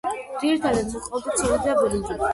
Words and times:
ძირითადათ 0.43 0.89
მოჰყავდათ 0.95 1.39
სიმინდი 1.45 1.71
და 1.73 1.77
ბრინჯი. 1.83 2.19